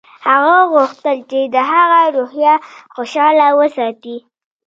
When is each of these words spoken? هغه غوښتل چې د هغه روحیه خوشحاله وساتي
هغه 0.27 0.57
غوښتل 0.73 1.17
چې 1.29 1.39
د 1.55 1.57
هغه 1.71 2.01
روحیه 2.15 2.53
خوشحاله 2.93 3.47
وساتي 3.59 4.17